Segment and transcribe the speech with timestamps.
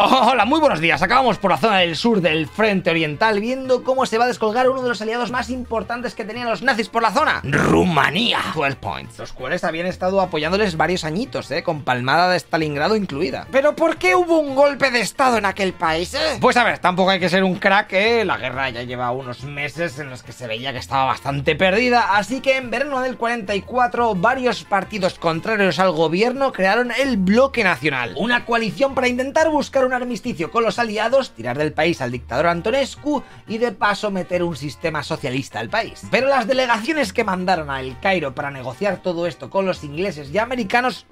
[0.00, 1.02] Hola, muy buenos días.
[1.02, 4.70] Acabamos por la zona del sur del frente oriental viendo cómo se va a descolgar
[4.70, 8.38] uno de los aliados más importantes que tenían los nazis por la zona, Rumanía.
[8.54, 13.48] 12 points, los cuales habían estado apoyándoles varios añitos, eh, con palmada de Stalingrado incluida.
[13.50, 16.38] Pero ¿por qué hubo un golpe de estado en aquel país, eh?
[16.40, 18.24] Pues a ver, tampoco hay que ser un crack, eh.
[18.24, 22.16] La guerra ya lleva unos meses en los que se veía que estaba bastante perdida,
[22.16, 28.14] así que en verano del 44 varios partidos contrarios al gobierno crearon el Bloque Nacional,
[28.16, 32.46] una coalición para intentar buscar un armisticio con los aliados, tirar del país al dictador
[32.46, 36.02] Antonescu y de paso meter un sistema socialista al país.
[36.10, 40.30] Pero las delegaciones que mandaron a El Cairo para negociar todo esto con los ingleses
[40.30, 41.06] y americanos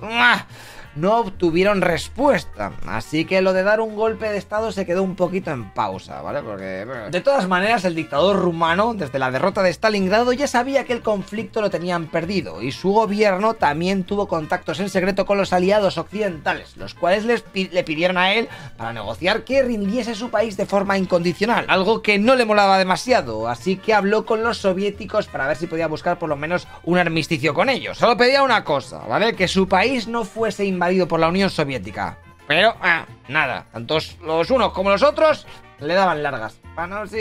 [0.95, 2.73] no obtuvieron respuesta.
[2.87, 6.23] Así que lo de dar un golpe de estado se quedó un poquito en pausa,
[6.23, 6.43] ¿vale?
[6.43, 6.87] Porque...
[7.11, 11.03] De todas maneras, el dictador rumano, desde la derrota de Stalingrado, ya sabía que el
[11.03, 15.99] conflicto lo tenían perdido y su gobierno también tuvo contactos en secreto con los aliados
[15.99, 20.67] occidentales, los cuales les le pidieron a él para negociar que rindiese su país de
[20.67, 25.47] forma incondicional, algo que no le molaba demasiado, así que habló con los soviéticos para
[25.47, 27.99] ver si podía buscar por lo menos un armisticio con ellos.
[27.99, 29.35] Solo pedía una cosa, ¿vale?
[29.35, 32.19] Que su país no fuese invadido por la Unión Soviética.
[32.47, 35.47] Pero, ah, nada, tanto los unos como los otros
[35.81, 36.61] le daban largas.
[36.75, 37.19] Para no, si,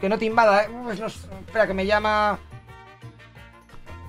[0.00, 0.68] que no te invada, ¿eh?
[0.82, 2.38] pues espera, que me llama...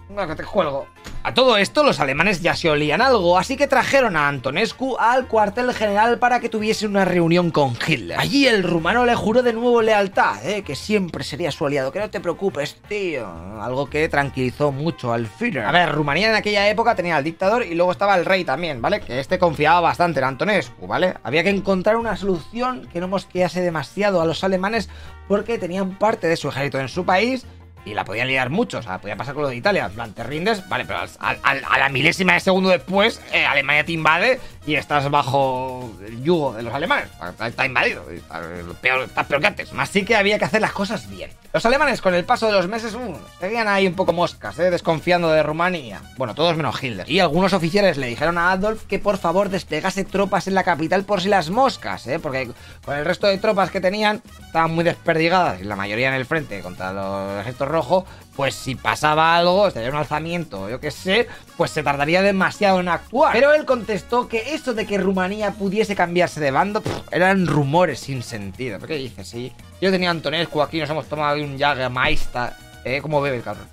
[0.09, 0.87] No, que te juego.
[1.27, 5.27] A todo esto los alemanes ya se olían algo, así que trajeron a Antonescu al
[5.27, 8.17] cuartel general para que tuviese una reunión con Hitler.
[8.17, 10.61] Allí el rumano le juró de nuevo lealtad, ¿eh?
[10.61, 13.27] que siempre sería su aliado, que no te preocupes, tío.
[13.61, 15.65] Algo que tranquilizó mucho al Führer.
[15.65, 18.81] A ver, Rumanía en aquella época tenía al dictador y luego estaba el rey también,
[18.81, 19.01] ¿vale?
[19.01, 21.15] Que este confiaba bastante en Antonescu, ¿vale?
[21.23, 24.89] Había que encontrar una solución que no mosquease demasiado a los alemanes
[25.27, 27.45] porque tenían parte de su ejército en su país
[27.87, 30.23] y la podían liar mucho, o sea, podía pasar con lo de Italia, en te
[30.23, 35.09] rindes, vale, pero a la milésima de segundo después, eh, Alemania te invade y estás
[35.09, 38.41] bajo el yugo de los alemanes, está, invadido, está
[38.81, 41.31] peor, está peor que antes, así que había que hacer las cosas bien.
[41.53, 44.69] Los alemanes con el paso de los meses uh, seguían ahí un poco moscas, eh,
[44.69, 48.99] desconfiando de Rumanía, bueno, todos menos Hitler, y algunos oficiales le dijeron a Adolf que
[48.99, 52.51] por favor desplegase tropas en la capital por si las moscas, eh, porque
[52.83, 56.25] con el resto de tropas que tenían estaban muy desperdigadas y la mayoría en el
[56.25, 58.05] frente contra los ejércitos rojo,
[58.37, 61.27] pues si pasaba algo, estaría un alzamiento, yo qué sé,
[61.57, 63.33] pues se tardaría demasiado en actuar.
[63.33, 68.21] Pero él contestó que eso de que Rumanía pudiese cambiarse de bando eran rumores sin
[68.21, 68.77] sentido.
[68.77, 69.27] ¿Por qué dices?
[69.27, 72.51] Sí, yo tenía Antonescu aquí, nos hemos tomado un Jagermeister,
[72.85, 72.99] ¿eh?
[73.01, 73.67] ¿Cómo bebe el cabrón?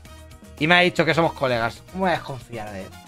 [0.59, 1.83] Y me ha dicho que somos colegas.
[1.93, 3.04] ¿Cómo voy a desconfiar de él?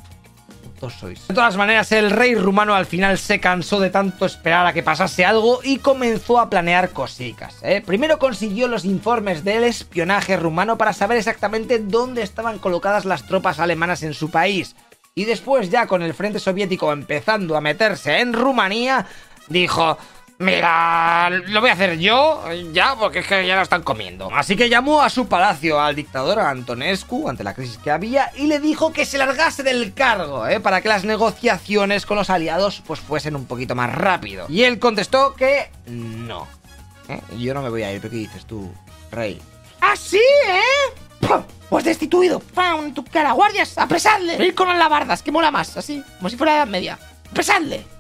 [1.29, 4.83] De todas maneras, el rey rumano al final se cansó de tanto esperar a que
[4.83, 7.57] pasase algo y comenzó a planear cositas.
[7.63, 7.83] ¿eh?
[7.85, 13.61] Primero consiguió los informes del espionaje rumano para saber exactamente dónde estaban colocadas las tropas
[13.61, 14.77] alemanas en su país.
[15.15, 19.07] Y después, ya con el frente soviético empezando a meterse en Rumanía,
[19.49, 19.97] dijo,
[20.39, 22.43] Mira, lo voy a hacer yo
[22.73, 24.29] ya, porque es que ya lo están comiendo.
[24.35, 28.47] Así que llamó a su palacio al dictador Antonescu ante la crisis que había y
[28.47, 30.61] le dijo que se largase del cargo, ¿eh?
[30.61, 34.47] para que las negociaciones con los aliados pues fuesen un poquito más rápido.
[34.51, 36.47] Y él contestó que no.
[37.09, 37.21] ¿Eh?
[37.39, 38.71] Yo no me voy a ir, ¿pero qué dices tú,
[39.11, 39.41] rey?
[39.81, 41.41] ¿Así, ¿eh?
[41.71, 42.41] Pues destituido.
[42.41, 42.93] ¡Pam!
[42.93, 44.45] Tu cara, guardias, apresadle.
[44.45, 46.99] Ir con las labardas, que mola más, así, como si fuera la Edad Media.
[47.31, 47.96] ¡Apresadle!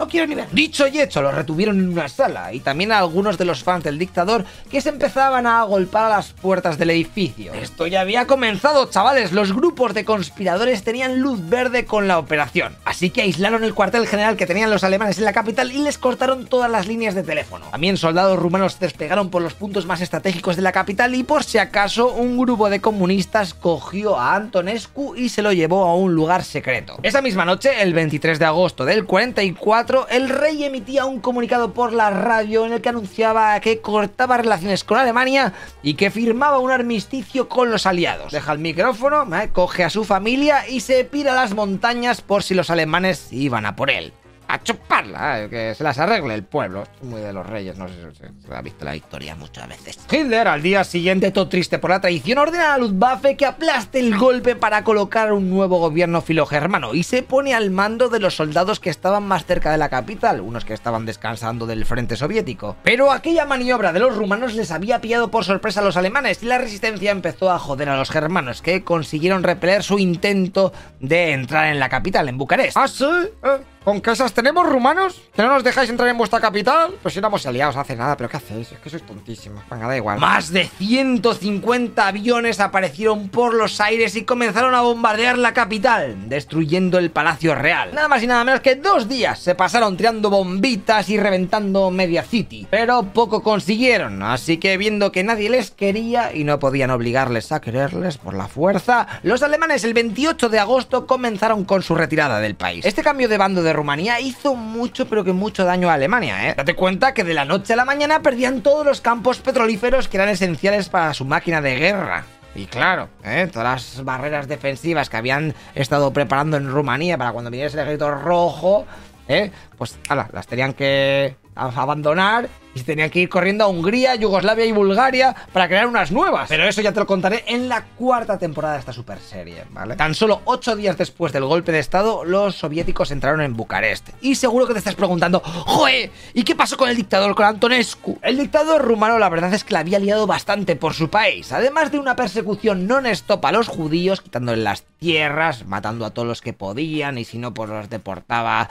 [0.00, 0.48] No quiero ni ver.
[0.50, 3.84] Dicho y hecho, lo retuvieron en una sala y también a algunos de los fans
[3.84, 7.52] del dictador que se empezaban a agolpar a las puertas del edificio.
[7.52, 9.32] Esto ya había comenzado, chavales.
[9.32, 12.76] Los grupos de conspiradores tenían luz verde con la operación.
[12.86, 15.98] Así que aislaron el cuartel general que tenían los alemanes en la capital y les
[15.98, 17.66] cortaron todas las líneas de teléfono.
[17.70, 21.44] También soldados rumanos se despegaron por los puntos más estratégicos de la capital y por
[21.44, 26.14] si acaso un grupo de comunistas cogió a Antonescu y se lo llevó a un
[26.14, 26.96] lugar secreto.
[27.02, 31.92] Esa misma noche, el 23 de agosto del 44, el rey emitía un comunicado por
[31.92, 35.52] la radio en el que anunciaba que cortaba relaciones con Alemania
[35.82, 38.32] y que firmaba un armisticio con los aliados.
[38.32, 39.50] Deja el micrófono, ¿eh?
[39.52, 43.66] coge a su familia y se pira a las montañas por si los alemanes iban
[43.66, 44.12] a por él
[44.50, 46.84] a chuparla, eh, que se las arregle el pueblo.
[47.02, 49.98] muy de los reyes, no sé si se ha visto la historia muchas veces.
[50.10, 54.16] Hitler, al día siguiente, todo triste por la traición, ordena a Luftwaffe que aplaste el
[54.16, 58.80] golpe para colocar un nuevo gobierno filogermano y se pone al mando de los soldados
[58.80, 62.76] que estaban más cerca de la capital, unos que estaban descansando del frente soviético.
[62.82, 66.46] Pero aquella maniobra de los rumanos les había pillado por sorpresa a los alemanes y
[66.46, 71.68] la resistencia empezó a joder a los germanos, que consiguieron repeler su intento de entrar
[71.68, 72.76] en la capital, en Bucarest.
[72.76, 73.04] ¿Ah, sí?
[73.04, 73.60] ¿Eh?
[73.84, 75.22] ¿Con casas tenemos rumanos?
[75.34, 76.92] ¿Que no nos dejáis entrar en vuestra capital?
[77.02, 78.72] Pues si no aliados hace nada, pero ¿qué hacéis?
[78.72, 79.64] Es que sois tontísimos.
[79.70, 80.18] Venga, da igual.
[80.18, 86.98] Más de 150 aviones aparecieron por los aires y comenzaron a bombardear la capital, destruyendo
[86.98, 87.94] el Palacio Real.
[87.94, 92.22] Nada más y nada menos que dos días se pasaron tirando bombitas y reventando Media
[92.22, 92.66] City.
[92.70, 97.62] Pero poco consiguieron, así que viendo que nadie les quería y no podían obligarles a
[97.62, 102.56] quererles por la fuerza, los alemanes el 28 de agosto comenzaron con su retirada del
[102.56, 102.84] país.
[102.84, 106.54] Este cambio de bando de Rumanía hizo mucho, pero que mucho daño a Alemania, ¿eh?
[106.56, 110.16] Date cuenta que de la noche a la mañana perdían todos los campos petrolíferos que
[110.16, 112.24] eran esenciales para su máquina de guerra.
[112.54, 113.48] Y claro, ¿eh?
[113.52, 118.10] todas las barreras defensivas que habían estado preparando en Rumanía para cuando viniese el ejército
[118.10, 118.86] rojo,
[119.28, 119.52] ¿eh?
[119.78, 124.64] pues ala, las tenían que abandonar y se tenían que ir corriendo a Hungría, Yugoslavia
[124.64, 126.48] y Bulgaria para crear unas nuevas.
[126.48, 129.96] Pero eso ya te lo contaré en la cuarta temporada de esta super serie, ¿vale?
[129.96, 134.10] Tan solo ocho días después del golpe de estado, los soviéticos entraron en Bucarest.
[134.20, 136.10] Y seguro que te estás preguntando, ¡Joe!
[136.34, 138.18] ¿Y qué pasó con el dictador, con Antonescu?
[138.22, 141.90] El dictador rumano la verdad es que la había liado bastante por su país, además
[141.90, 146.52] de una persecución non-stop a los judíos, quitándole las tierras, matando a todos los que
[146.52, 148.68] podían y si no, pues los deportaba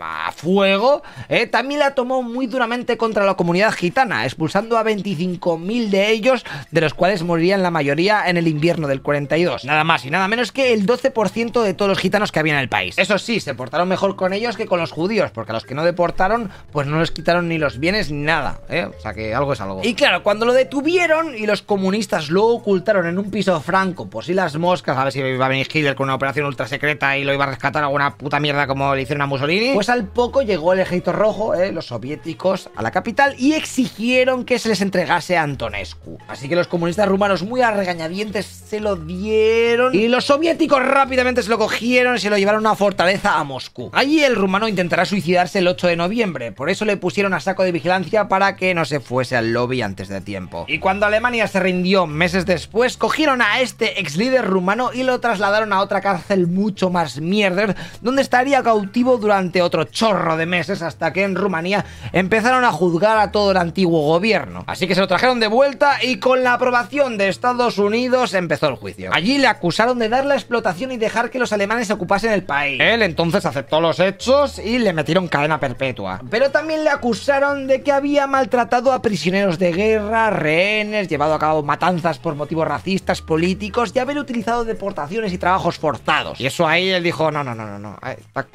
[0.00, 1.46] a fuego, ¿eh?
[1.46, 6.80] también la tomó muy duramente contra la comunidad gitana, expulsando a 25.000 de ellos, de
[6.80, 9.64] los cuales morirían la mayoría en el invierno del 42.
[9.64, 12.60] Nada más y nada menos que el 12% de todos los gitanos que había en
[12.60, 12.98] el país.
[12.98, 15.74] Eso sí, se portaron mejor con ellos que con los judíos, porque a los que
[15.74, 18.86] no deportaron, pues no les quitaron ni los bienes ni nada, ¿eh?
[18.96, 19.80] O sea que algo es algo.
[19.82, 24.24] Y claro, cuando lo detuvieron y los comunistas lo ocultaron en un piso franco, por
[24.24, 27.16] si las moscas, a ver si iba a venir Hitler con una operación ultra secreta
[27.16, 30.06] y lo iba a rescatar alguna puta mierda como le hicieron a Mussolini, pues al
[30.06, 31.72] poco llegó el ejército rojo, ¿eh?
[31.72, 36.18] los soviéticos, a la capital y exigieron que se les entregase a Antonescu.
[36.28, 41.42] Así que los comunistas rumanos muy a regañadientes se lo dieron y los soviéticos rápidamente
[41.42, 43.90] se lo cogieron y se lo llevaron a una fortaleza a Moscú.
[43.94, 47.62] Allí el rumano intentará suicidarse el 8 de noviembre, por eso le pusieron a saco
[47.62, 50.66] de vigilancia para que no se fuese al lobby antes de tiempo.
[50.68, 55.20] Y cuando Alemania se rindió meses después, cogieron a este ex líder rumano y lo
[55.20, 60.82] trasladaron a otra cárcel mucho más mierder, donde estaría cautivo durante otro chorro de meses
[60.82, 64.64] hasta que en Rumanía empezaron a juzgar a todo el antiguo gobierno.
[64.66, 68.68] Así que se lo trajeron de vuelta y con la aprobación de Estados Unidos empezó
[68.68, 69.10] el juicio.
[69.12, 72.80] Allí le acusaron de dar la explotación y dejar que los alemanes ocupasen el país.
[72.80, 76.20] Él entonces aceptó los hechos y le metieron cadena perpetua.
[76.30, 81.38] Pero también le acusaron de que había maltratado a prisioneros de guerra, rehenes, llevado a
[81.38, 86.40] cabo matanzas por motivos racistas, políticos y haber utilizado deportaciones y trabajos forzados.
[86.40, 87.96] Y eso ahí él dijo, no, no, no, no, no.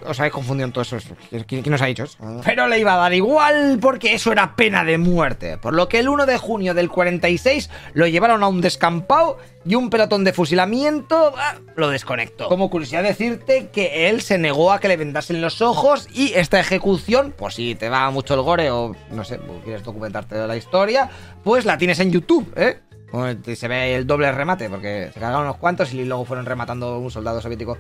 [0.06, 0.98] Os habéis confundido en todo eso.
[1.48, 2.18] ¿Quién, quién os ha dicho eso?
[2.44, 3.29] Pero le iba a dar igual
[3.80, 7.70] porque eso era pena de muerte, por lo que el 1 de junio del 46
[7.94, 11.34] lo llevaron a un descampado y un pelotón de fusilamiento
[11.76, 12.48] lo desconectó.
[12.48, 16.60] Como curiosidad decirte que él se negó a que le vendasen los ojos y esta
[16.60, 20.58] ejecución, por si te va mucho el gore o no sé, quieres documentarte de la
[20.58, 21.10] historia,
[21.44, 22.80] pues la tienes en YouTube, ¿eh?
[23.56, 27.10] Se ve el doble remate porque se cargaron unos cuantos y luego fueron rematando un
[27.10, 27.78] soldado soviético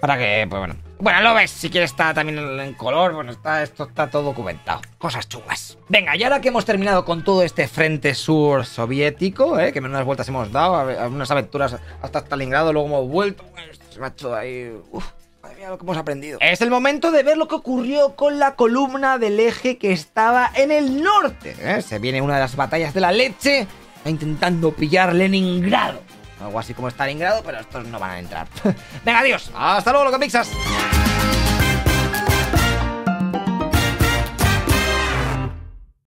[0.00, 0.76] para que, pues bueno.
[0.98, 4.82] Bueno, lo ves, si quieres está también en color, bueno, está, esto está todo documentado.
[4.98, 5.78] Cosas chungas.
[5.88, 9.72] Venga, y ahora que hemos terminado con todo este frente sur soviético, ¿eh?
[9.72, 13.44] que menos vueltas hemos dado, algunas aventuras hasta Stalingrado, luego hemos vuelto.
[13.90, 14.72] Se me ha hecho ahí...
[14.90, 15.06] Uf,
[15.42, 16.38] madre mía, lo que hemos aprendido.
[16.42, 20.50] Es el momento de ver lo que ocurrió con la columna del eje que estaba
[20.54, 21.56] en el norte.
[21.60, 21.80] ¿eh?
[21.80, 23.66] Se viene una de las batallas de la leche,
[24.04, 26.00] intentando pillar Leningrado.
[26.40, 28.46] Algo así como Stalingrado, pero estos no van a entrar.
[29.04, 29.50] Venga, adiós.
[29.54, 31.09] Hasta luego, lo que.